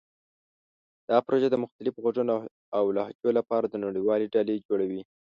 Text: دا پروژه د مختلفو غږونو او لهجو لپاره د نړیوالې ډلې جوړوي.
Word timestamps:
دا 1.09 1.17
پروژه 1.25 1.47
د 1.51 1.55
مختلفو 1.63 2.03
غږونو 2.05 2.35
او 2.77 2.83
لهجو 2.97 3.29
لپاره 3.37 3.65
د 3.67 3.75
نړیوالې 3.85 4.27
ډلې 4.35 4.63
جوړوي. 4.67 5.01